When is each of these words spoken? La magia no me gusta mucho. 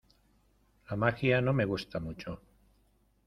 La 0.91 0.95
magia 0.97 1.41
no 1.41 1.53
me 1.53 1.63
gusta 1.65 1.99
mucho. 1.99 2.39